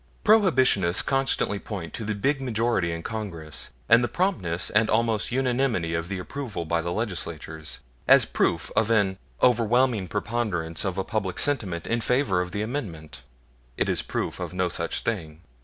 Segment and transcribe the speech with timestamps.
[0.25, 5.93] Prohibitionists constantly point to the big majority in Congress, and the promptness and almost unanimity
[5.93, 11.85] of the approval by the Legislatures, as proof of an overwhelming preponderance of public sentiment
[11.85, 13.21] in favor of the Amendment.
[13.77, 15.41] It is proof of no such thing.